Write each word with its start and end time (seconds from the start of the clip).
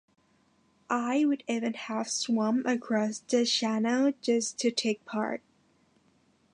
I 0.89 1.25
would 1.25 1.43
even 1.47 1.75
have 1.75 2.09
swum 2.09 2.65
across 2.65 3.19
the 3.19 3.45
channel 3.45 4.13
just 4.23 4.57
to 4.61 4.71
take 4.71 5.05
part. 5.05 5.43